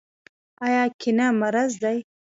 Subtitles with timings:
[0.65, 1.97] آیا کینه مرض دی؟